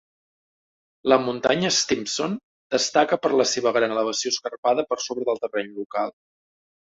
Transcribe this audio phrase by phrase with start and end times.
[1.11, 2.31] La muntanya Stimson
[2.75, 6.17] destaca per la seva gran elevació escarpada per sobre del terreny local.